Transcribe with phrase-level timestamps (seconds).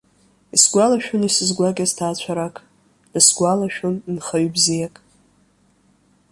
[0.55, 2.55] Исгәалашәон исызгәакьаз ҭаацәарак,
[3.11, 4.95] дысгәалашәон нхаҩ бзиак.